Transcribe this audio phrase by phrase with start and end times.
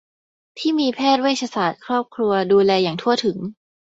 [0.59, 3.37] ที่มีแพทย์เวชศาสตร์ครอบครัวดูแลอย่างทั่วถึง